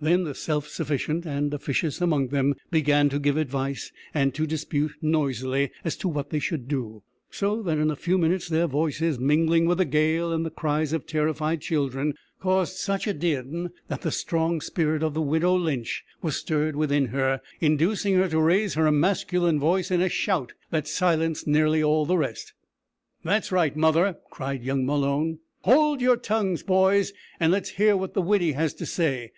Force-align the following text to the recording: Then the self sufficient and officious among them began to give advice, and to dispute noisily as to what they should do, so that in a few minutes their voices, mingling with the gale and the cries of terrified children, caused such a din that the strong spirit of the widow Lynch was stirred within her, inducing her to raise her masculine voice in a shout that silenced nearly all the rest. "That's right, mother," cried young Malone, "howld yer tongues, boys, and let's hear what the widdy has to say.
Then 0.00 0.24
the 0.24 0.34
self 0.34 0.66
sufficient 0.66 1.24
and 1.24 1.54
officious 1.54 2.00
among 2.00 2.30
them 2.30 2.56
began 2.68 3.08
to 3.10 3.20
give 3.20 3.36
advice, 3.36 3.92
and 4.12 4.34
to 4.34 4.44
dispute 4.44 4.90
noisily 5.00 5.70
as 5.84 5.96
to 5.98 6.08
what 6.08 6.30
they 6.30 6.40
should 6.40 6.66
do, 6.66 7.04
so 7.30 7.62
that 7.62 7.78
in 7.78 7.88
a 7.88 7.94
few 7.94 8.18
minutes 8.18 8.48
their 8.48 8.66
voices, 8.66 9.20
mingling 9.20 9.66
with 9.66 9.78
the 9.78 9.84
gale 9.84 10.32
and 10.32 10.44
the 10.44 10.50
cries 10.50 10.92
of 10.92 11.06
terrified 11.06 11.60
children, 11.60 12.14
caused 12.40 12.74
such 12.76 13.06
a 13.06 13.12
din 13.14 13.70
that 13.86 14.00
the 14.02 14.10
strong 14.10 14.60
spirit 14.60 15.04
of 15.04 15.14
the 15.14 15.22
widow 15.22 15.54
Lynch 15.54 16.02
was 16.22 16.34
stirred 16.34 16.74
within 16.74 17.04
her, 17.06 17.40
inducing 17.60 18.14
her 18.16 18.28
to 18.30 18.40
raise 18.40 18.74
her 18.74 18.90
masculine 18.90 19.60
voice 19.60 19.92
in 19.92 20.02
a 20.02 20.08
shout 20.08 20.54
that 20.70 20.88
silenced 20.88 21.46
nearly 21.46 21.80
all 21.80 22.04
the 22.04 22.18
rest. 22.18 22.52
"That's 23.22 23.52
right, 23.52 23.76
mother," 23.76 24.16
cried 24.28 24.64
young 24.64 24.84
Malone, 24.84 25.38
"howld 25.64 26.00
yer 26.00 26.16
tongues, 26.16 26.64
boys, 26.64 27.12
and 27.38 27.52
let's 27.52 27.70
hear 27.78 27.96
what 27.96 28.14
the 28.14 28.22
widdy 28.22 28.54
has 28.54 28.74
to 28.74 28.84
say. 28.84 29.30